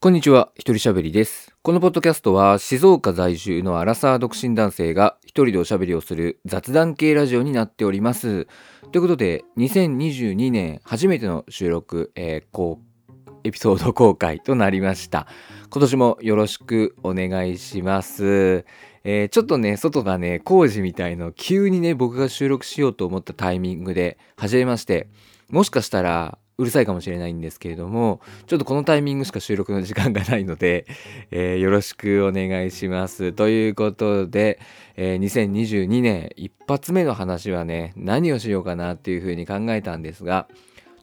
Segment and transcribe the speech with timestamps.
[0.00, 1.56] こんにちは、一人喋りです。
[1.60, 8.46] このポッドキャストは静岡在住のアラサー独身男性が一人でおしゃべりをする雑談系ラジオになっております。
[8.92, 12.78] ということで、2022年初めての収録、えー
[13.42, 15.26] エピソード公開となりました。
[15.68, 18.64] 今年もよろしくお願いします。
[19.02, 25.08] えーちょっとね、外がね、工事みたいの急にね、僕が収録しようと思ったタイミングで始めまして、
[25.50, 30.86] もしかしたらうるさいかもしれないんですけれども、ちょっとこのタイミングしか収録の時間がないので、
[31.30, 33.32] えーよろしくお願いします。
[33.32, 34.58] ということで、
[34.96, 40.48] えー2022年一発目の話はね、何をしようかなっていうふうに考えたんですが、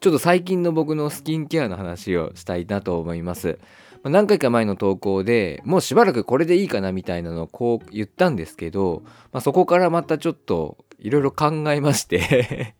[0.00, 3.58] ちょっと最近の僕のスキンケアの話をしたいなと思います。
[4.04, 9.02] 何回か前の投稿でもうしばらくこれでいいかなみたいなのをこう言ったんですけど、
[9.32, 12.75] まあ、そこからまたちょっといろいろ考えまして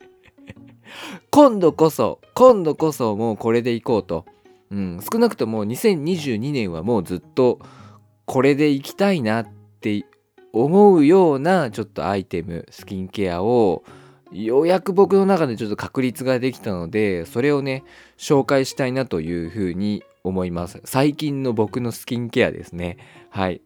[1.31, 4.25] 今度こそ今度こそもうこれでいこうと、
[4.71, 7.61] うん、少なくとも2022年はもうずっと
[8.25, 9.47] これでいきたいなっ
[9.81, 10.05] て
[10.53, 13.85] 思うようなちょっとアイテムスキンケアを
[14.33, 17.85] ようやく僕の中でちょっと確立ができたのでそれをね
[18.19, 20.81] 紹介したいなというふうに思います。
[20.85, 22.99] 最近の僕のスキンケアですね。
[23.31, 23.63] はい。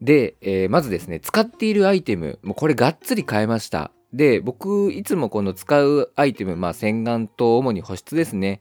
[0.00, 3.92] で、えーまずですね使っているアイテムもうこれがっつり変えました。
[4.12, 8.60] で僕いつもこの使うアイテムまあ洗顔と主に保湿ですね。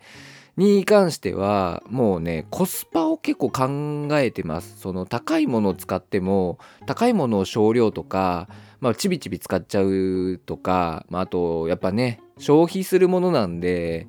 [0.58, 4.80] に関してはもうねコスパを結構考えてます。
[4.80, 8.50] その高いものを使っても高いものを少量とか
[8.80, 14.08] まあちびちび使っちゃうとか、まあ、あとやっぱね消費するものなんで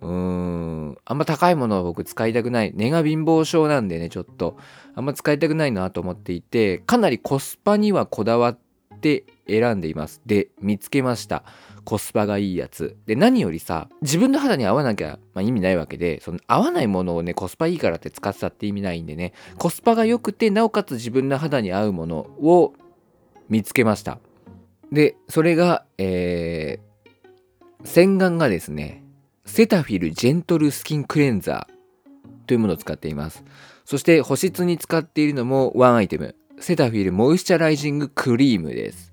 [0.00, 2.72] うーんあんま高いものは僕使いたくない。
[2.74, 4.56] 根が貧乏症なんでねちょっと。
[4.96, 8.58] あんま使いたくないなと思っていてかなりコスパにはこだわっ
[9.04, 10.22] て選んでいます。
[10.24, 11.44] で見つけました。
[11.84, 12.96] コスパがいいやつ。
[13.04, 19.34] で何よりさ自分の肌に合わなきゃ、まあ、意味ないわけでその合わないものをねコスパいいからって使ってたって意味ないんでね。
[19.58, 22.72] コスパが良くてなおかつ自分の肌に合うものを
[23.50, 24.18] 見つけました。
[24.90, 26.94] でそれがえー
[27.86, 29.02] 洗顔がですね
[29.44, 33.44] セタフィルジェントルスキンクレンザーというものを使っています。
[33.84, 36.34] そして保湿に使っているのもワンアイテム。
[36.60, 39.12] セタフィルモイスチャライジングクリームです。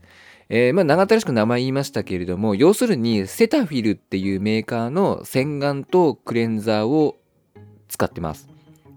[0.50, 7.18] えーまあ長ったらしく名前言いましたけれども要するにセタフィルっていうメーカーの洗顔とクレンザーを
[7.88, 8.50] 使ってます。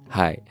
[0.08, 0.42] はい、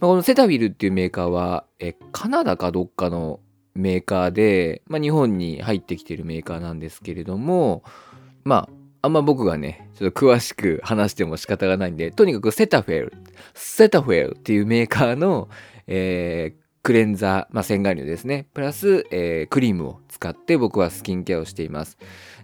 [0.00, 3.40] まあこのセタフィルっていうメーカーはえカナダかどっかの
[3.74, 7.82] メーカーで、まあ、日本に入ってきてるメーカーなんですけれども
[8.44, 8.68] ま
[9.02, 13.14] ああんま僕がねちょっと詳しく話しても仕方がないんでとにかくセタフェル
[13.54, 15.48] セタフェルっていうメーカーの、
[15.86, 18.46] えークレンザー、まあ、洗顔料ですね。
[18.54, 21.98] プラス、えークリームを使って僕はスキンケアをしています。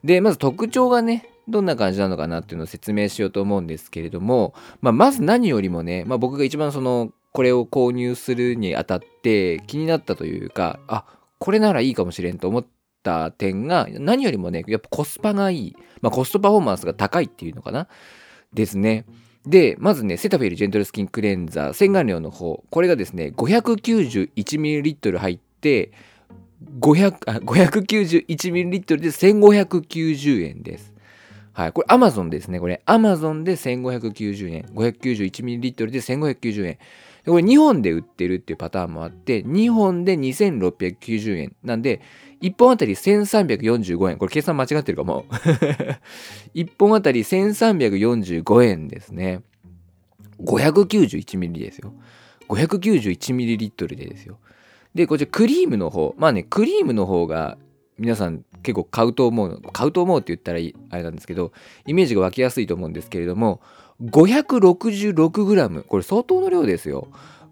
[0.05, 11.05] でまず特徴がねどんな感じなのかなっていうのを説明しようと思うんですけれども、まあ、まず何よりもね、まあ、僕が一番そのこれを購入するにあたって気になったというかあ
[11.39, 12.67] これならいいかもしれんと思っ
[13.03, 17.89] た点が何よりもねやっぱコスパがいい、まあ、コストパフォーマンスが高いっていうのかな。
[18.53, 19.05] ですね。
[19.47, 25.93] でまずねセタフェルジェントルスキンクレンザー洗顔料の方これがですね 591ml 入って
[26.81, 30.93] 500あ 591ml で1590円です
[31.59, 32.61] はい、これ Amazon ですね。
[32.61, 34.63] これ Amazon で1590円。
[34.77, 36.79] 591ml で1590円。
[37.27, 41.57] これ2本で売ってるっていうパターンもあって、2本で2690円。
[41.65, 42.01] なんで、
[42.41, 44.19] 1本あたり1345円。
[44.19, 45.25] これ計算間違ってるかも。
[46.55, 49.43] 1本あたり1345円ですね。
[50.45, 51.93] 591ml ですよ。
[52.49, 54.39] 591ml でですよ。
[54.95, 56.15] で、こちらクリームの方。
[56.17, 57.59] まあね、クリームの方が
[57.99, 60.61] 皆さん結構買うと思う買うと思うって言ったら
[60.91, 61.53] あれなんですけど
[61.87, 63.61] イメージが湧きやすいと思うんですけれども
[64.03, 67.09] 566g これ相当の量ですよ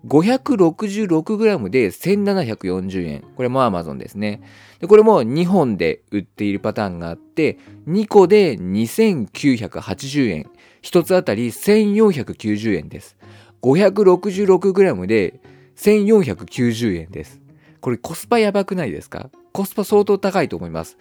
[0.08, 4.42] 566g で1740円これも Amazon ですね
[4.80, 7.58] でこれも2本で売っているパターンがあって
[7.88, 10.50] 2個で2980円
[10.82, 13.16] 1つあたり1490円です
[13.62, 15.40] 566g で
[15.76, 17.40] 1490円です
[17.80, 19.30] これコスパやばくないですか？
[19.52, 20.98] コスパ相当高いと思います。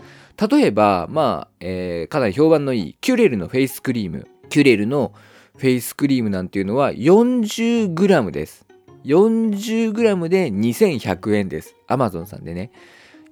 [0.50, 4.28] 例えば、まあ、えーかなり評判のいいキュレルのフェイスクリーム。
[4.50, 5.12] キュレルの
[5.58, 8.65] フェイスクリームなんていうのは 40g です。
[9.06, 11.76] 40g で2100円です。
[11.88, 12.72] アマゾンさんでね。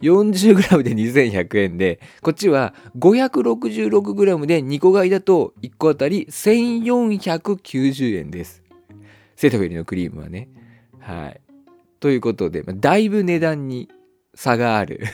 [0.02, 8.64] 40g で2100円で、こっちは 566g で2個買いだと1個あたり1490円です。
[9.36, 10.50] セトフェリのクリームはね。
[11.00, 11.42] はい。
[12.00, 13.90] ということで、だいぶ値段に
[14.36, 15.02] 差がある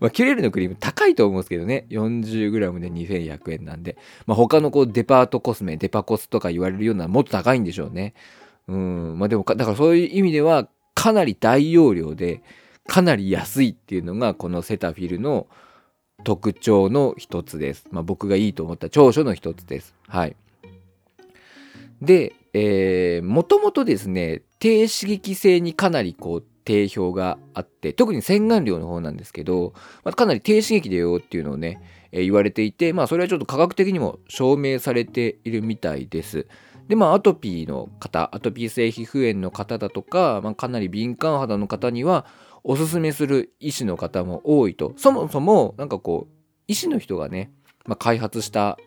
[0.00, 1.86] まあ、キュレルのクリーム高いと思うんですけどね。
[1.90, 3.96] 40g で2100円なんで。
[4.26, 8.14] まあ、他のこうデパートコスメ、デパコスとか言われるようなもっと高いんでしょうね。
[8.68, 9.18] うん。
[9.18, 12.42] まあでも、だからそういう意味では、かなり大容量で、
[12.86, 15.46] かなり安いっていうのが、このセタフィルの
[16.24, 17.86] 特徴の一つです。
[17.90, 19.94] まあ、僕がいいと思った長所の一つです。
[20.06, 20.36] はい。
[22.02, 29.72] で、えー、もともとですね、低刺激性にかなりこう定評があって、特に洗顔料の方なんですけど、
[30.04, 31.80] まあ、かなり低刺激だよっていうのをね、
[32.12, 36.46] えー、言われていて、まあそれはちょっと科学的にも証明されているみたいです。
[36.88, 42.26] で、まあアトピーの方、アトピー性皮膚炎の方だとか、まあ、かなり敏感肌の方には、
[42.64, 44.92] おすすめする医師の方も多いと。
[44.96, 46.34] そもそも、なんかこう、
[46.66, 47.50] 医師の人がね、
[47.86, 48.78] まあ、開発した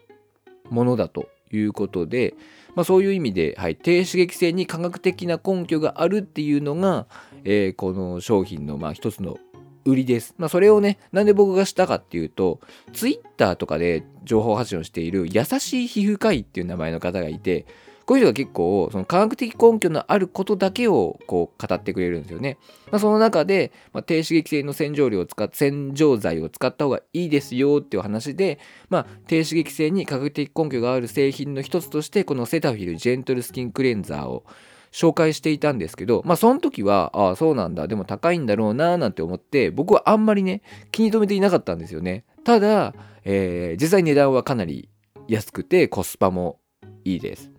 [0.69, 2.35] ものだということで、
[2.75, 7.07] まあ、そういう意味で、はい、低刺激性に科学的な根拠があるっていうのが、
[7.43, 9.37] えー、この商品のまあ一つの
[9.83, 10.35] 売りです。
[10.37, 12.59] まあ、それをね、なんで僕がしたかっていうと、
[12.93, 17.65] ツイッターとかで情報発信をしている優しい皮膚科医っていう名前の方がいて、
[18.05, 22.57] こういう人が結構その科学的根拠のあることだけをこう語ってくれるんですよね。
[22.91, 28.59] まあ、その中で、まあ、低刺激性の洗浄料を使っ洗浄剤を使った方がいいですよっていう話で、
[28.89, 34.45] まあ、低刺激性に科学的根拠がある製品の一つとしてこのセタフィルジェントルスキンクレンザーを
[34.91, 40.61] 紹介していたんですけど、まあその時は、ああ、そうなんだ、でも高いんだろうな、なんて思って、僕はあんまりね、
[40.91, 42.25] 気に留めていなかったんですよね。
[42.43, 42.93] ただ、
[43.23, 44.89] えー、実際値段はかなり
[45.27, 46.59] 安くてコスパも
[47.05, 47.50] いいです。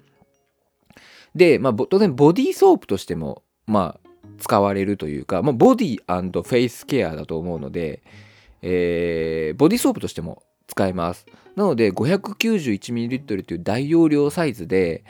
[1.35, 4.09] で、まあ、当然ボディーソープとしても、まあ、
[4.39, 8.03] 使われるというか、まあ、ボディフェイスケアだと思うので、
[8.61, 11.27] えー、ボディーソープとしても使えます。
[11.57, 15.05] なので 591ml という大容量サイズで、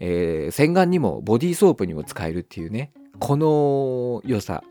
[0.00, 4.62] えー、洗顔にもボディーソープにも使えるっていうねこの良さ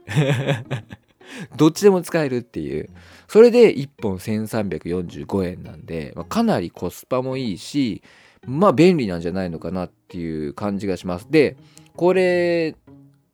[1.57, 2.89] どっちでも使えるっていう
[3.27, 8.01] それで1本1345円なんで、まあ、かなりコスパもいいし
[8.48, 11.28] まあ便利なんじゃないのかなっていう感じがします。
[11.30, 11.58] で、
[11.96, 12.76] これ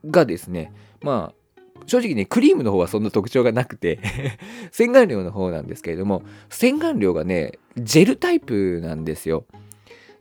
[0.06, 1.44] がですね、まあ
[1.86, 4.00] 正直ね、クリームの方はそんな特徴がなくて
[4.72, 9.46] 洗顔料の方なんですけれども、洗顔料がね、ジェルタイプなんですよ。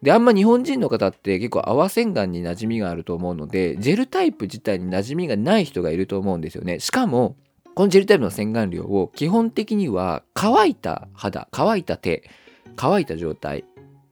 [0.03, 6.81] で、あんま日本人の方って結構泡洗顔に馴染みがあると思うので、ジェルタイプ自体に馴染みがない人がいると思うんですよね。
[6.81, 7.37] しかも、
[7.75, 12.29] このジェルタイプの洗顔料を基本的には乾いた肌、乾いた手、
[12.75, 13.65] 乾いた状態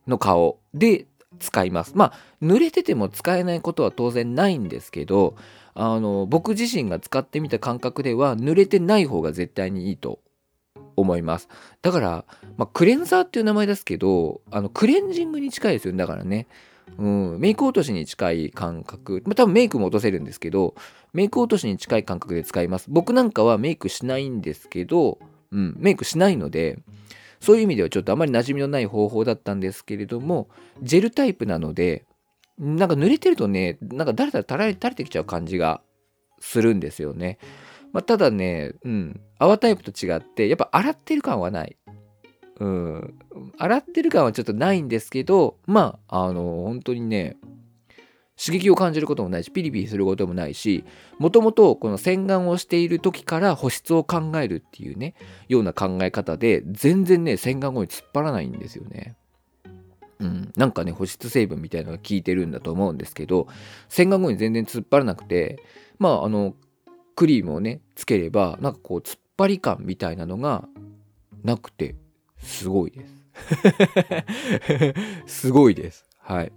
[0.06, 1.06] の顔で
[1.38, 1.92] 使います。
[1.94, 2.12] まあ
[2.42, 5.36] 濡れてても使えないことは当然ないんですけど
[5.74, 10.20] あの僕自身が使ってみた感覚では濡れてない方が絶対にいいと
[10.96, 11.48] 思います。
[11.82, 12.24] だから、
[12.56, 16.46] まあ、クレンザーっていう名前ですけどあのクレンジングに近いですよねだからね。
[16.98, 20.74] うん、メイク落としに近い感覚、まあ、多分メイクも落とせるんですけど
[21.12, 25.18] メイク落としに近い感覚で使います僕なんかはメイクしないんですけど、
[25.52, 26.78] うん、メイクしないので
[27.40, 30.48] そういう意味ではちょっとあまり馴染みのない方法だったんですけれども、
[30.82, 32.06] ジェルタイプなので、
[32.58, 35.80] なんか濡れてるとね、なんか誰だ垂れ垂れてきちゃう感じが
[36.38, 37.38] するんですよね。
[37.92, 41.76] まあ、ただね、うん、泡タイプと違って、やっぱ洗ってる感はない。
[42.60, 43.18] うん、
[43.58, 47.38] 洗ってる感はちょっとないんですけど、まあ、あの、本当にね、
[48.40, 50.82] 刺激を感じることもないしピリピリすることもないし
[51.18, 55.14] もともとこの洗顔をしている時から保湿を考えるっていうね
[55.48, 59.16] ような考え方で全然ね洗顔後に突っ張らないんですよね。
[60.20, 63.48] うん、なんかね保湿成分みたいなのが効いてるんだと思うんですけど
[63.88, 65.62] 洗顔後に全然突っ張らなくて
[65.98, 66.54] まああの
[67.16, 70.68] クリームをねつければなんかこう突っ張り感みたいなのが
[71.42, 71.94] なくて
[72.38, 73.20] すごいです。
[75.48, 76.06] すごいです。
[76.18, 76.52] はい。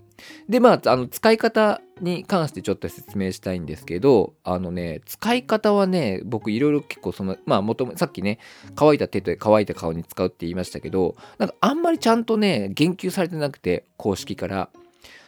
[0.48, 8.40] で、まあ、あの、使い方に関してちょっと説明したいんですけど、あのね、使い方はね、僕いろいろ結構その、まあ、もとも、さっきね、
[8.76, 14.70] 乾いた手と乾いた顔に使うって言いましたけど、なんかあんまりちゃんとね、言及されてなくて、公式から。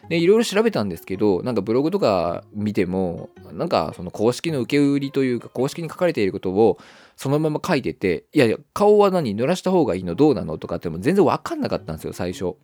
[0.08, 6.78] で、いろいろ調べたんですけど、なんかブログとか見ても、なんかその公式の受け売りというか、公式に書かれていることを
[7.16, 12.54] そのまま書いてて、いやいや、顔は何濡らした方がいいのどうなのとかっても全然わかんなかったんですよ、最初。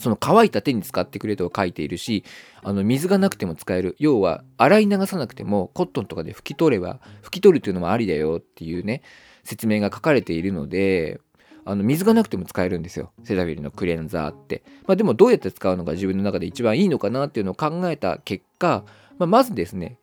[0.00, 2.24] その乾いた手に使ってくれと書いているし
[2.62, 3.96] あの水がなくても使える。
[3.98, 9.02] 要は洗い流さなくてもコットンとかで拭き取れば拭き取るというのもありだよっていうね
[9.44, 11.20] 説明が書かれているので
[11.64, 13.12] あの水がなくても使えるんですよ。
[13.24, 18.84] セダビルのクレンザーって、まあ、でもどうやって使うのが自分の中で一番いいのかなっていうのを考えた結果、
[19.18, 19.98] まあ、まずですね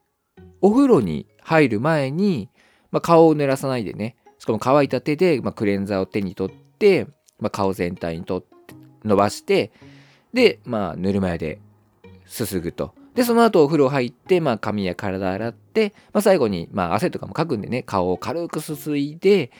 [0.62, 2.50] お風呂に入る前に、
[2.91, 7.08] まあ、顔を濡らさないでねしかも乾いた手で、まクレンザーを手に取って、
[7.39, 8.54] ま顔全体に取って
[9.05, 9.71] 伸ばして
[10.33, 11.59] でまあぬるま湯で
[12.25, 19.51] すすぐとで、その後お風呂入って、まあ髪や体洗って、まあ最後に、まあ汗とかもかくんでね、顔を軽くすすいで、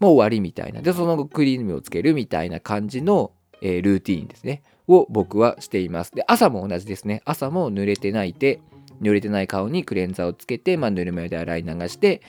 [0.00, 0.82] もう終わりみたいな。
[0.82, 3.30] で、その後クリームをつけるみたいな感じの、
[3.62, 4.62] えー、ルーティーンですね。
[4.88, 6.12] を僕はしています。
[6.12, 7.22] で、朝も同じですね。
[7.24, 8.60] 朝も濡れてないで、
[9.00, 12.20] 濡れてない顔にクレンザーをつけて、まあ、ぬるま湯で洗い流して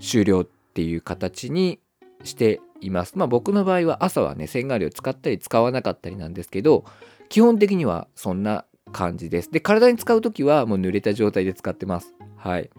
[0.00, 1.80] 終了っていう形に
[2.24, 3.16] しています。
[3.16, 6.84] まあ僕の場合は朝はね洗顔料使ったり使わなかったりなんですけど
[7.28, 9.50] 基本的にはそんな感じです。
[9.50, 12.14] で体に使う時はもう濡れた状態で使ってます。
[12.36, 12.70] はい。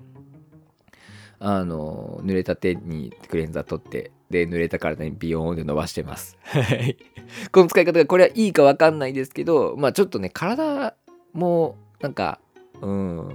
[1.41, 6.38] あの濡れた手にクレンザー取ってで濡れた体にビヨーンで伸ばしてます。
[6.41, 6.98] はい。
[7.51, 10.96] この使い方がこれはいいかわかんないですけどまあちょっとね体
[11.34, 12.39] もなんか
[12.81, 13.27] うん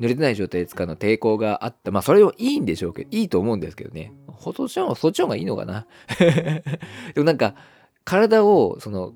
[0.00, 1.90] 濡れてない状態で使うの抵抗があった。
[1.90, 4.12] まあそれもいいんでしょうけど、いいと思うんですけどね。
[4.38, 5.86] ほとちろん、そっちの方がいいのかな？
[6.18, 6.62] で
[7.16, 7.54] もなんか、
[8.04, 9.12] 体を、その、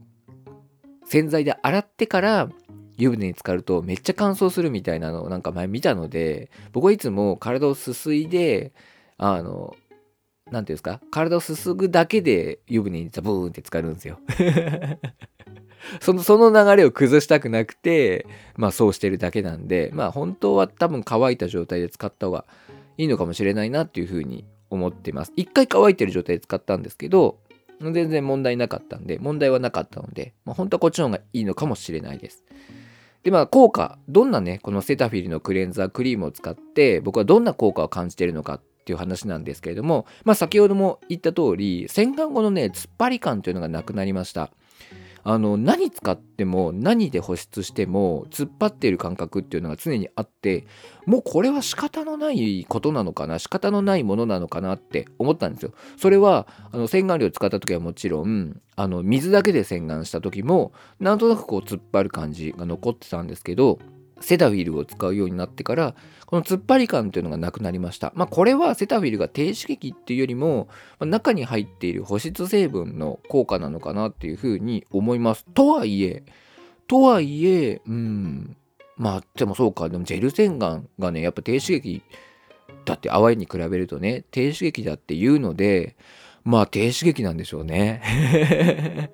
[1.06, 2.48] 洗剤で洗ってから
[2.96, 8.72] 湯船に浸かるとめっちゃ乾燥するみたいなのをなんか前見たので、僕はいつも体をすすいで、
[9.16, 9.74] あの、
[10.50, 14.20] 何ていうんですか、体をすすぐだけで湯船にザブーンって浸かるんですよ。
[16.00, 22.44] その、その流れを崩したくなくて、まあそうしてるだけなんで、まあ本当は多分乾いた状態で使った方が
[22.98, 25.32] いいのかもしれないなっていうふうに思ってます。
[25.36, 27.38] 一回乾いてる状態で使ったんですけど、
[27.80, 32.44] 全然問題なかったんで、問題はなかったので、まあ、本当はこっちの方がいいのかもしれないです。
[33.22, 44.50] で、まあ効果、どんなね、このセタフィルのクレンザークリームを使って、僕はどんな効果を感じているのかっていう話なんですけれども、まあ先ほども言った通り、洗顔後のね、突っ張り感というのがなくなりました。
[45.22, 50.66] あの何使っても何で保湿しても突っ張っている感覚っていうのが常にあって
[51.06, 55.72] もうこれは仕方のないことなのかな仕方のないものなのかなって思ったんですよ。
[55.96, 63.78] それはあの洗顔料使った時はもちろんあの水だけで洗顔した時もなんとなくこう突っ張る感じが残ってたんですけど
[64.20, 65.94] セダフィルを使うようになってから
[66.26, 68.12] この突っ張り感というのがなくなりました。
[68.14, 75.44] まあこれはセタフィルが低刺激っていうよりも、まあ、中に入っている保湿成分の効果なのかなっていうふうに思います。
[75.54, 76.22] とはいえ、
[76.86, 78.56] とはいえ、うん、
[78.96, 82.02] まあでもそうか、でもジェル洗顔がね、やっぱ低刺激
[82.84, 85.96] だって淡いに比べるとね、低刺激だって言うので、
[86.44, 89.10] まあ低刺激なんでしょうね。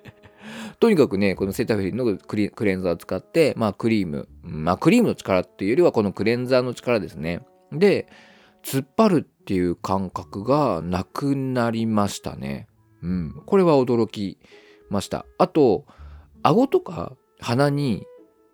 [0.79, 7.41] とにかくね、このセタフィルのクレンザーを使って、まあクリーム、まあクリームの力っていうよりはこのクレンザーの力ですね。
[7.73, 8.09] で、
[8.63, 12.69] 突っ張るっていう感覚がなくなりましたね。
[13.03, 13.43] うん。
[13.47, 14.39] これは驚き
[14.91, 15.25] ました。
[15.39, 15.87] あと、
[16.43, 18.05] 顎とか鼻に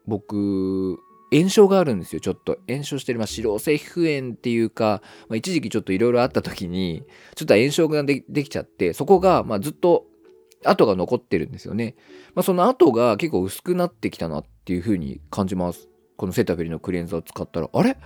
[0.06, 0.98] 僕、
[1.32, 2.20] 炎症があるんですよ。
[2.20, 3.18] ちょっと炎症してる。
[3.18, 10.04] まあ、脂漏性皮膚炎っていうか、まあ、一時期ちょっといろいろあった時に、ちょっと炎症ができちゃって、そこが、まあ、ずっと
[10.64, 11.94] 跡が残ってるんですよね。
[12.34, 15.88] まあ、その跡が結構薄くなってきたなっていう風に感じます。
[16.16, 17.96] このセタフェリのクレンザーを使ったら、あれ？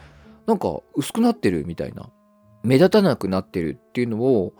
[0.46, 2.10] なんか薄くなってるみたいな。
[2.62, 4.54] 目立たなくなってるっていうのを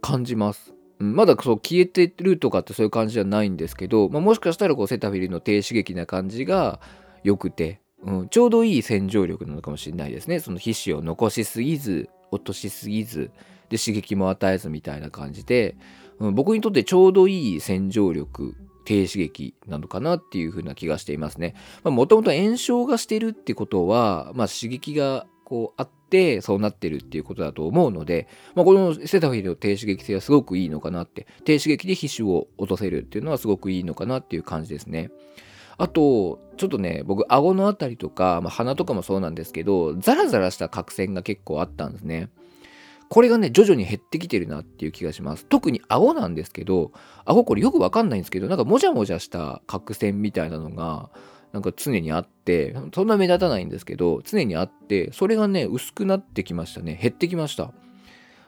[0.00, 0.74] 感じます。
[0.98, 6.78] まだそう消えてるとかってそういう感じじゃないんですけど、まあ、もしかしたらこうセタフィルの低刺激な感じが
[7.24, 10.40] 良くて、うん、ちょうどいい洗浄力なのかもしれないですね。
[10.40, 13.30] その皮脂を残しすぎず、落としすぎず、
[13.70, 15.76] で刺激も与えずみたいな感じで、
[16.20, 21.54] うん、僕にとってちょうどいい洗浄力低刺激なのかなっていう風な気がしていますね。
[21.84, 35.10] もともと炎症がしてるってことは、まあ、刺激がこうあってそうなってるっていうことだと思うので、まあ、このセタフィルの低刺激性はすごくいいのかなって低刺激で皮脂を落とせるっていうのはすごくいいのかなっていう感じですね。
[35.78, 42.28] あと、ちょっとね、僕、顎のあたりとか、まあ、鼻とかもそうなんですけど、ザラザラした角栓が結構あったんですね。
[43.10, 45.44] これがね、徐々に減ってきてるなっていう気がします。
[45.44, 46.92] 特に顎なんですけど、
[47.24, 51.10] 顎これよくわかんないんですけど、なんかもじゃもじゃした角栓みたいなのが、
[51.52, 56.96] なんか常にあって、そんな目立たないんですけど、常にあって、それがね、薄くなってきましたね。
[57.02, 57.72] 減ってきました。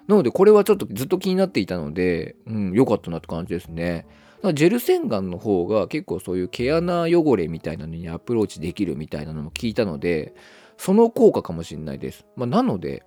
[0.07, 4.07] なので、これはちょっとずっと気になっていたので、うん、良かったなって感じですね。
[4.55, 10.35] ジェル洗顔の方が結構そういう毛穴汚れみたいなのにアプローチできるみたいなのも聞いたので、
[10.77, 12.27] その効果かもしれないです。
[12.37, 13.05] まあ、なので、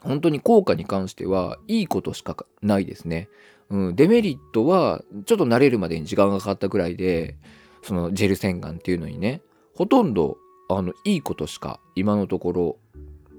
[0.00, 3.28] 本当に効果に関してはいいことしかないですね。
[3.70, 7.36] うん、デメリットはちょっと慣れるまでに時間がかかったくらいで
[7.82, 9.42] そのジェル洗顔っていうのにね
[9.76, 10.38] ほとんど
[10.68, 12.76] あのいいことしか今のところ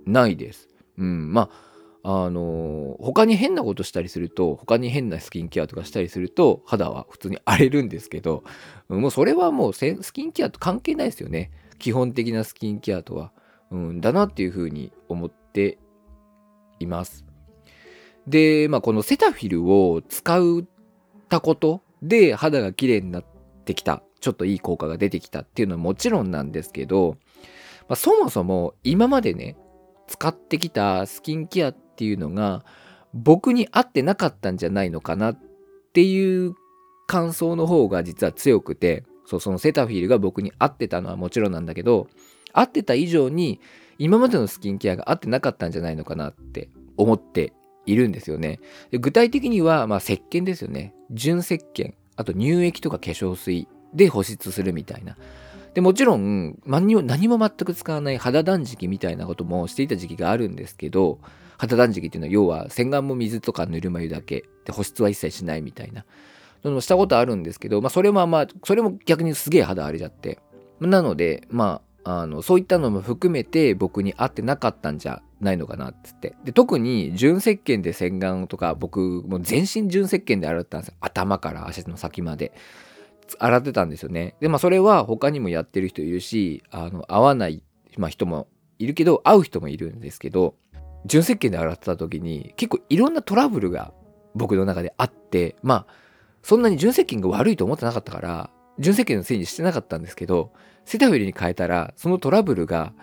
[0.06, 0.70] ないです。
[0.98, 1.72] うん、まあ
[2.04, 8.44] あの他に変なことしたりすると他に変なスキンケアとかしたりすると肌は普通に荒れるんですけど
[8.90, 13.32] もうそれはもうスキンケアと関係ないですよね基本的なスキンケアとは、
[13.70, 15.78] うん、だなっていうふうに思って
[16.84, 17.26] います。
[18.28, 20.64] で、まあ、このセタフィルを使っ
[21.30, 23.26] たことで肌が綺麗になっ
[23.66, 27.18] てきたちょっといい効果が出てきたっていうのはもちろんなんですけど、
[27.90, 29.58] まあ、そもそも今までね
[30.08, 32.64] 使ってきたスキンケアっていうのが
[33.14, 35.40] 僕に合ってなかったんじゃないのかなっ
[35.94, 36.54] ていう
[37.08, 42.08] 感想の方が実は強くてそうそのセタフィルが僕に合ってたのはもちろんなんだけど
[42.54, 43.60] 合ってた以上に
[44.02, 47.54] 今までのスキンケアが合ってなかったんじゃないのかなって思って
[47.86, 48.60] いるんですよね。
[48.92, 50.96] 具体的には、まあ、石鹸ですよね。
[51.12, 55.18] 純石鹸、あと乳液とか化粧水で保湿するみたいな。
[55.76, 61.20] でもちろん何も何も全く使わない肌断食みたいなこともしていた時期があるんですけど
[61.58, 66.04] 肌断食っていうのは要は洗顔も水とかぬるま湯だけで保湿は一切しないみたいな
[66.66, 70.40] のしたことあるんですけど、まあ、それもまあそれも逆にすげえ肌荒れちゃって
[70.82, 76.36] なのでまああのそういったのも含めて僕に合ってなかったんじゃないのかなっつって。
[76.44, 80.96] で特に純石鹸で洗顔とか僕もう全身純石鹸で洗ったんですよ。
[81.00, 82.54] 頭から足の先まで。
[83.40, 84.36] 洗ってたんですよね。
[84.40, 87.64] でまあそれは他にもやってる人いるしあの合わない、
[87.98, 88.48] まあ、人も
[88.80, 90.56] いるけど合う人もいるんですけど
[91.06, 93.94] 純石鹸で洗ってた時に結構いろんなトラブルが
[94.36, 95.94] 僕の中であってまあ
[96.44, 100.52] そんなに純石鹸が悪いと思ってなかったから純石鹸のせいにしてなかったんですけど
[100.86, 102.94] セタフィルに変えたらそのトラブルが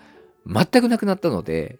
[0.45, 1.79] 全くなくなったので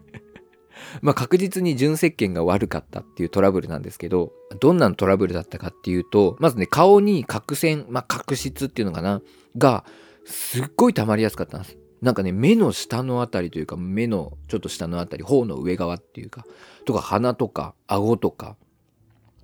[1.02, 9.22] ま確実に純石鹸が悪かったっていうトラブルなんですけどどんなトラブルだったかっていうとまずね顔に角栓まあ角質っていうのかな
[9.58, 9.84] が
[10.24, 11.78] すっごい溜まりやすかったんです。
[12.02, 16.44] なんかね目の下のあたりというか目のちょっと下のあたり頬の上側っていうか
[16.84, 18.56] とか鼻とか顎とか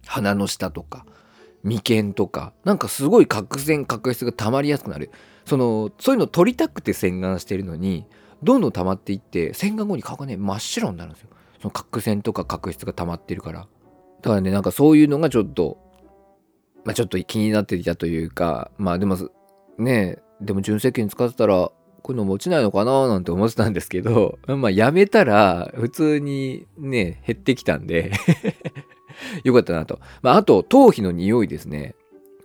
[0.06, 1.06] 鼻の下とか
[1.62, 5.10] 眉間とかなんかすごい角栓角質が溜まりやすくなる。
[5.44, 8.06] そのそういうのを取りたくて洗顔してるのに
[8.42, 11.30] どんどん溜まっていって洗顔後に顔がね真っ白になるんですよ
[11.60, 13.66] その角栓とか角質が溜まってるから
[14.22, 15.78] だからねなんかそういうのがちょっと
[16.84, 19.16] まあちょっと気になっていたというかまあでも
[19.78, 21.74] ねでも純石鹸使ってたらこ
[22.08, 28.12] ういうのも落ちないのかななんて思ってたんですけど まあやめたら普通にね減ってきたんで
[29.44, 30.00] よかったなと。
[30.22, 31.94] まあ、あと、頭皮の匂いですね。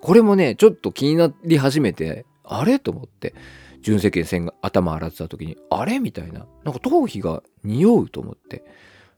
[0.01, 2.79] これもね、ちょっと気になり始めて、あれ？
[2.79, 3.35] と思って、
[3.81, 5.99] 純石鹸線が頭洗ってた時に、あれ？
[5.99, 6.45] みたいな。
[6.63, 8.63] なんか頭皮が匂うと思って。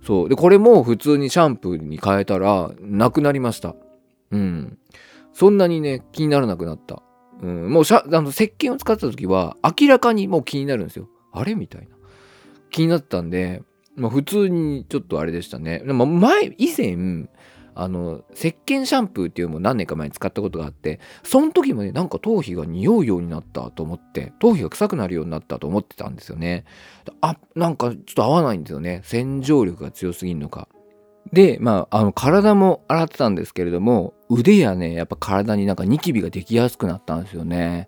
[0.06, 0.30] そう。
[0.30, 3.76] で、これも普通にシャンプーに変えたら、なくなりました。
[4.32, 4.78] うん。
[5.34, 7.04] そんなにね、気にならなくなった。
[7.42, 7.70] うん。
[7.70, 11.10] もうしゃ、あの、石鹸を使ってた時は、明らかにもう気になるんですよ。
[11.32, 11.56] あれ？
[11.56, 11.88] みたいな。
[12.72, 13.64] 気になったんで、
[13.96, 15.80] まあ、普通にちょっとあれでしたね。
[15.80, 17.28] でも前、以前、
[17.82, 26.66] あの、石鹸シャンプーっていうのも何年か前に使ったことがあって、その時もね、なんか頭皮が匂うようになったと思って、頭皮が臭くなるようになったと思ってたんですよね。
[27.22, 29.02] あ、なんかちょっと合わないんですよね。
[29.06, 30.68] 洗浄力が強すぎるのか。
[31.32, 37.88] で、まあ、あの、体も洗ってたんですけれども、腕やね、やっぱ体になんかニキビができやすくなったんですよね。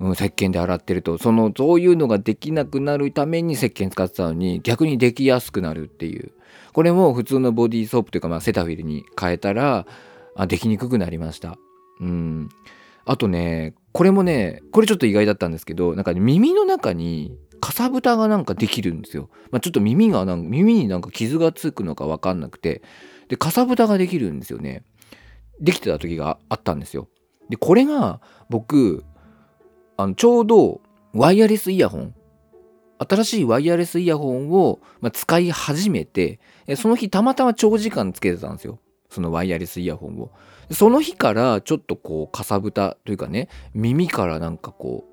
[0.00, 6.32] うん、石鹸で洗ってるとそのそういうのができなくなるために石鹸使ってたのに逆にできやすくなるっていう
[6.72, 9.86] これも普通のボディーソープというか、まあ、セタフィルに変えたら
[10.34, 11.56] あできにくくなりました。
[12.00, 12.48] うん。
[13.04, 22.82] あとねこれもねこれちょっと意外だったんですけどなんか、ね、耳の中にかさぶたがなんかできるんですよ、まあ、ちょっと耳がなんか耳になんか傷がつくのか分かんなくて
[23.28, 24.84] でかさぶたができるんですよね。
[25.60, 27.08] できてた時があったんですよ。
[27.48, 29.04] でこれが僕
[29.96, 30.80] あのちょうど
[31.12, 32.14] ワイヤレスイヤホン
[33.08, 36.40] 新しいワイヤレスイヤホンを、ま使い始めて
[36.76, 38.78] その日たまたま長時間つけてたんですよ。
[39.10, 40.32] そのワイヤレスイヤホンを。
[40.70, 45.04] その日からちょっとこうかさぶたというかね耳からなんかこ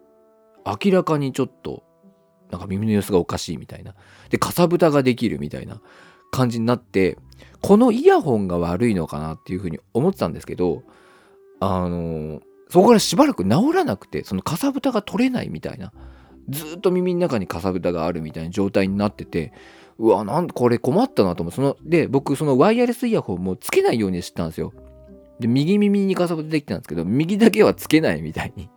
[0.65, 1.83] う明らかにちょっと
[2.51, 3.95] なんか耳の様子がおかしいみたいな。
[4.29, 5.81] でかさぶたができるみたいな
[6.31, 7.17] 感じになって
[7.61, 10.83] このイヤホンが悪いのかなっていうふうに思ってたんですけど
[11.59, 15.91] あのそこからしばらく治らなくてそのかさぶたが取れないみたいな。
[16.51, 19.53] ずっと耳の中にかさぶたがあるみたいな状態になってて
[19.97, 24.73] うわなんこれ困ったなと思ってそので僕そのワイヤレスイヤホンもつけないようにしてたんですよ。
[25.39, 28.69] で右耳にかさぶたできたんですけど右だけはつけないみたいに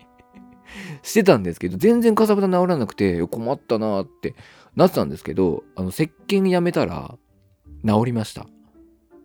[1.02, 4.34] してたんですけど全然かさぶた治らなくて困ったなって
[4.76, 7.16] なってたんですけどあの石鹸やめたら
[7.86, 8.46] 治りました。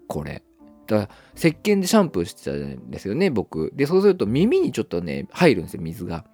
[0.07, 0.43] これ。
[0.87, 3.71] だから石鹸でシャンプーしてたんですよね僕。
[3.75, 6.25] でそうすると耳にちょっとね入るんですよ水が。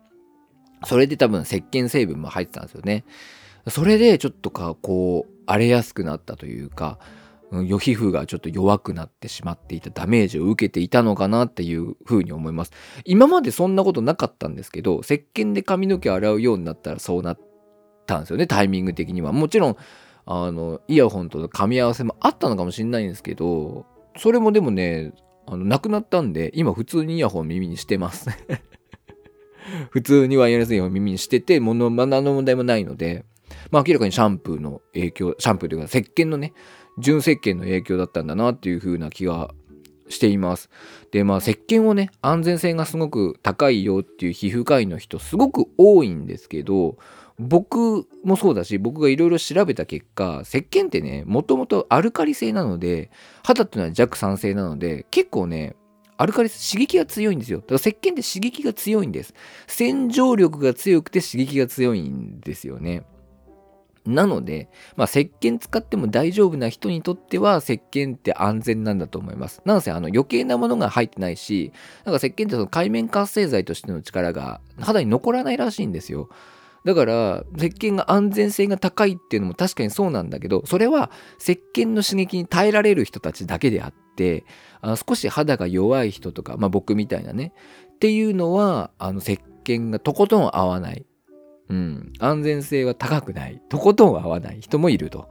[0.86, 3.06] それで多分石鹸成分も入ってたんですよね。
[3.68, 7.00] それでちょっとかこう荒れやすくなったというか
[7.52, 12.72] 予皮膚がちょっと弱くなってしまっていたダメージを受けていたのかなっていうふうに思います。
[13.06, 17.40] 今までそんなことなかったんですけど石鹸で髪の毛洗うようになったらそうなっ
[18.06, 19.32] たんですよねタイミング的には。
[19.32, 19.78] もちろん
[20.28, 23.86] あのイヤホンとの噛み合わせもあったのかもしれないんですけど
[24.18, 25.12] それもでもね、
[25.46, 28.30] あの、なくなったんで、今普通にイヤホン耳にしてます。
[29.90, 33.26] 普通にワイヤレスイヤホン耳にしてて、もの、まあ、何の問題もないので、
[33.72, 36.54] まあ明らかにシャンプーの影響、シャンプーというか石鹸のね、
[36.98, 39.54] 純石鹸の影響だったんだなっていう風な気が
[40.08, 40.70] しています。
[41.12, 46.98] で、まあ石鹸をね、安全性がすごく高いよっていう皮膚科医の人すごく多いんですけど、
[47.38, 53.12] 僕もそうだし、僕がいろいろ調べた結果、石鹸ってね、もともとアルカリ性なので、
[53.44, 55.76] 肌っていうのは弱酸性なので、結構ね、
[56.18, 57.60] アルカリ刺激が強いんですよ。
[57.60, 59.34] だから石鹸って刺激が強いんです。
[59.68, 63.04] 洗浄力が強くて刺激が強いんですよね。
[64.06, 69.62] なので、まあ、石鹸使っても大丈夫な人にとっては石鹸って安全なんだと思います。
[69.66, 71.74] なんせあの余計なものが入ってないし、
[72.06, 76.30] なんか石鹸ってその海面活性剤としての力が肌に残らないらしいんですよ。
[76.86, 84.46] だから石鹸が安全性が高いっていうのも確かにそうなんだけどそれは石鹸の刺激に耐えられる人たちだけであって
[84.82, 87.54] あの少し肌が弱い人とか、まあ、僕みたいなね。
[87.96, 91.06] っていうのはあの石鹸がとことん合わない。
[91.68, 93.60] うん、安全性は高くない。
[93.70, 94.62] とことん合わない。
[94.62, 95.30] 人もいると、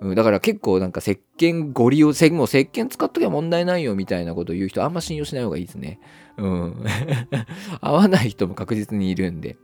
[0.00, 6.00] うん、だから結構なんか石鹸ご利用もう石鹸使っときゃ問題ないよみたいなことを言う人あんま信用しない方がいいですね。
[6.36, 6.84] うん。
[7.80, 9.56] 合わない人も確実にいるんで。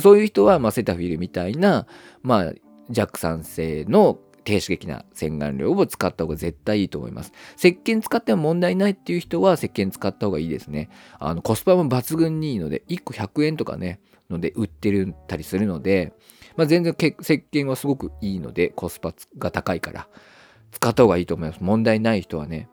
[0.00, 1.86] そういう人は、まあ、セタフィルみたいな、
[2.22, 2.52] まあ、
[2.90, 7.32] 弱酸性の低刺激な洗顔料を使った方が絶対いいと思います。
[7.56, 10.90] 石鹸使っても問題ないっていう人は石鹸使った方がいいですね。
[11.18, 16.12] あのコスパも抜群にいいので、1個100円とかね、ので売ってるたりするので、
[16.56, 17.14] まあ、全然石
[17.52, 20.08] 鹸はすごくいいのでコスパが高いから
[20.72, 22.68] 使った方がいいと思います問題ない人はね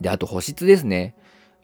[0.00, 1.14] であと保湿ですね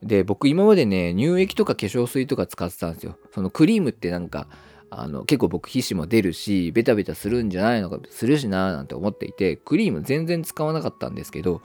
[0.03, 3.17] で僕今までね乳液とか化粧水とか使ってたんですよ。
[3.35, 4.49] そのクリームってなんか
[4.91, 11.63] あの結構僕皮脂も出るしベタベタするんじゃないのかするしなーなんて思っていてクリーム全然使わなかったんですけど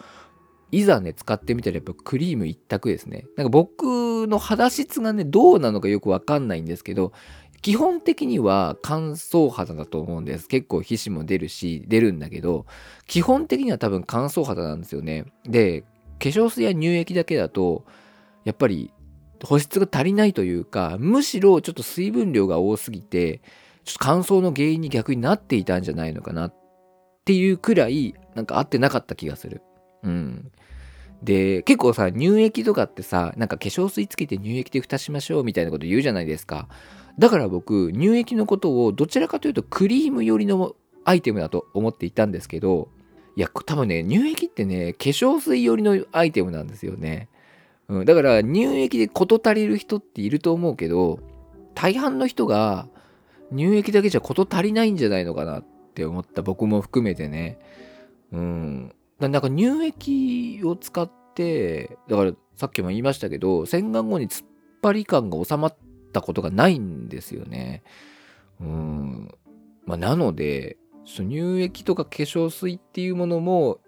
[0.72, 3.26] いざね使ってみたらやっぱクリーム一択ですね。
[3.36, 7.12] なんか僕の肌質がねどうなのかよくわかんないんですけど
[7.62, 10.48] 基本的には乾燥肌だと思うんです。
[10.48, 12.66] 結構皮脂も出るし出るんだけど
[13.08, 15.26] 基本的には多分乾燥肌なんですよね。
[15.44, 15.82] で
[16.20, 17.86] 化粧水や乳液だけだと
[18.48, 18.94] やっぱり
[19.44, 23.42] 保湿が足りないというかむしろちょっと水分量が多すぎて
[23.84, 26.56] ちょっと乾燥の原因に逆になっていたんじゃないのかなっ
[27.26, 29.62] ていうくらいなんか合ってなかった気がする
[30.04, 30.52] うん。
[31.22, 36.68] で、結構さ、乳液とかってさ、なんか化粧水つけて乳液で蓋しましょうみたいなこと言うじゃないですか。
[37.18, 42.90] だから僕、乳液のことをどちらかというとクリーム寄りのアイテムだと思っていたんですけど、
[43.36, 47.30] いや、多分ね、乳液ってね、化粧水寄りのアイテムなんですよね。
[47.90, 51.20] うん、だから乳液で事足りる人っていると思うけど、
[51.74, 52.88] 大半の人が
[53.52, 57.60] 乳液だけじゃ事足りないんじゃないのかなって思った僕も含めてね。
[58.32, 58.94] うん。
[59.20, 64.48] なんか乳液を使ってだからさっきも言いましたけど洗顔後に突っ
[64.82, 65.78] 張り感が収まっ
[66.14, 67.84] たことがないんですよね。
[68.60, 69.36] うん
[69.86, 73.80] まあ、なので乳液とか化粧水っていうものも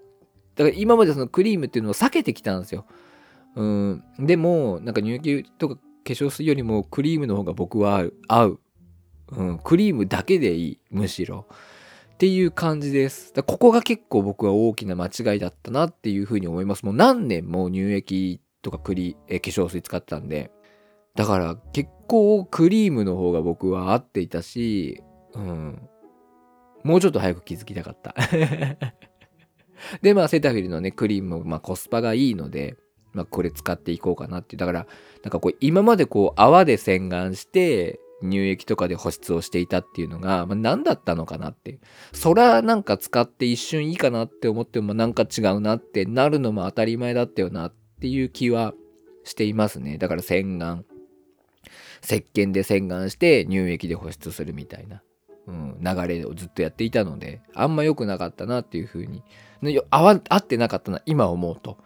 [0.56, 2.86] だから今までそのクリームっていうのを避けてきたんですよ。
[3.56, 8.60] うんでもなんか乳液とか化粧水よりもクリームの方が僕は合う。
[9.32, 11.46] うん、クリームだけでいいむしろ。
[12.14, 13.32] っていう感じです。
[13.44, 16.84] ここが結構僕は大きな間違いだったなっていうふうに思います。
[16.84, 20.52] もう何年も乳液とかクリえ化粧水使ってたんで。
[21.16, 25.90] だから結構クリームの方が僕は合っていたし、うん。
[26.84, 28.16] もうちょっと早く気づきたかった。
[30.02, 32.76] で、まあセタフィルのね、クリームもまあコスパがいいので、
[33.14, 34.60] まあこれ使っていこうかなっていう。
[34.60, 34.88] だから、
[35.24, 41.80] なんかこう今までこう泡で洗顔して、乳液とかで保湿をしていたっていうのが、まあ、何だったのかなって。
[42.12, 48.74] そらなんか使って一瞬いいかなって思ってもなんか違うなってなるのも当たり前だったよなっていう気は
[49.24, 49.98] していますね。
[49.98, 50.84] だから洗顔。
[52.04, 55.02] 石鹸で洗顔して乳液で保湿するみたいな、
[55.48, 59.24] うん、流れをずっとやっていたので、あんま良くなかったなっていうふうに、
[59.90, 61.78] 合ってなかったな、今思うと。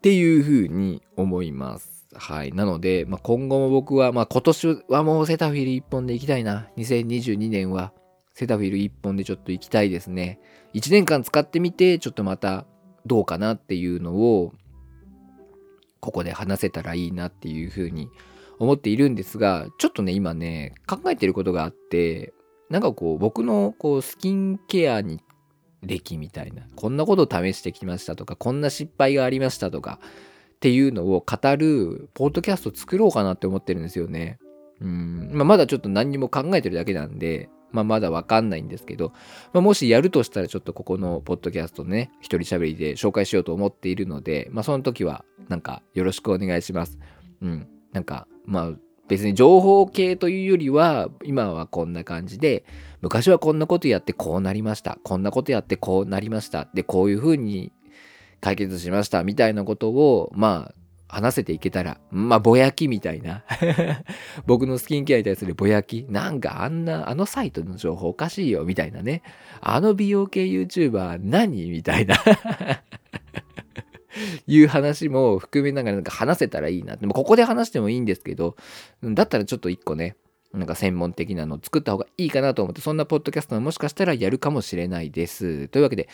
[0.00, 2.08] っていうふうに思います。
[2.14, 2.52] はい。
[2.52, 6.68] なので、まあ、今後も僕は、まあ、今年はもうセタフィル1本で行きたいな。
[6.78, 7.92] 2022年は
[8.32, 10.40] セタフィル1本でちょっと行きたいですね。
[10.72, 12.64] 1年間使ってみて、ちょっとまた
[13.04, 14.54] どうかなっていうのを、
[16.00, 18.08] ここで話せたらいいなっていうふうに
[18.58, 22.32] 思っているんですが、ちょっとね、今ね、考えてることがあって、
[22.70, 25.20] なんかこう、僕のこうスキンケアに
[25.82, 34.38] 歴みたいな、こんなことを試してきましたとか、こんな失敗がありましたとか、っていうのを語るポッドキャスト作ろうかなって思ってるんですよね。
[34.80, 35.30] うん。
[35.32, 39.12] まあ、まだちょっと何にも考えてるだけなんで、まあ、まだわかんないんですけど、
[39.54, 46.98] まあ、もしやるとしたらちょっとここのポッドキャストね、一人喋りで紹介しようと思っているので、まあ、その時はなんかよろしくお願いします。
[47.40, 47.68] うん。
[47.92, 48.72] なんか、まあ、
[49.10, 52.64] 別に情報系というよりは今はこんな感じで
[53.02, 54.98] 昔はこんなことやってこうなりました。
[55.02, 56.68] こんなことやってこうなりました。
[56.74, 57.72] でこういうふうに
[58.40, 59.24] 解決しました。
[59.24, 60.74] みたいなことをまあ
[61.08, 63.42] 話せていけたらまあぼやきみたいな。
[64.46, 66.06] 僕のスキンケアに対するぼやき。
[66.08, 68.64] なんかあんなあのサイトの情報おかしいよ。
[68.64, 69.22] みたいなね。
[69.60, 71.68] あの美容系 YouTuber 何？
[71.68, 72.14] みたいな。
[74.46, 76.96] いう話も含めながらなんか話せたらいいな。
[76.96, 78.56] でもここで話してもいいんですけど、
[79.02, 80.16] だったらちょっと一個ね、
[80.52, 85.68] なんか専門的なのを作った方がいいかなと思って、そんなポッドキャストももしかしたらやるかもしれないです。
[85.68, 86.08] というわけで、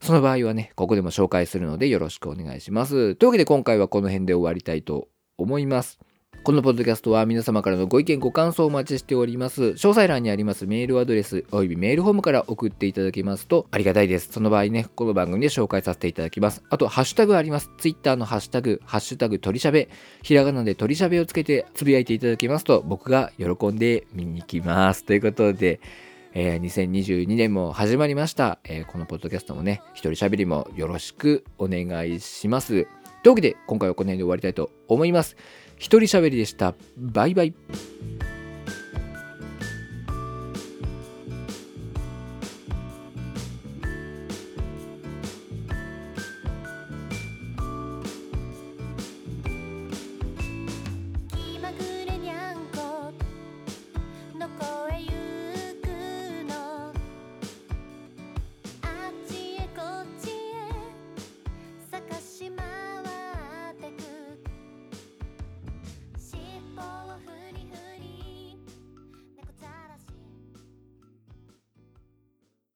[0.00, 3.14] その場合はね、ここでも紹介するのでよろしくお願いします。
[3.16, 5.98] というわけで今回はこの辺で終わりたいと思います。
[6.44, 9.62] このポッドキャストは皆様からのご意見ご感想をお待ちしております。
[9.62, 14.32] 詳細欄にありますメールアドレスおよびメールフォームから送っていただけますとありがたいです。
[14.32, 16.62] その場合ね、この番組で紹介させていただきます。
[16.70, 17.70] あと、ハッシュタグあります。
[17.76, 19.90] ツイッターのハッシュタグ、ハッシュタグ鳥しゃべ、
[20.22, 25.04] ひらがなで鳥しゃべをつけてつぶやいていただけますと僕が喜んで見に行きます。
[25.04, 25.80] ということで、
[26.32, 32.86] えー、2022年も始まりました、えー、このポッドキャストもね、一人喋りもよろしくお願いします。
[33.22, 35.36] というわけで、今回はこの辺で終わりたいと思います。
[35.78, 36.74] 一人喋りでした。
[36.96, 37.54] バイバイ。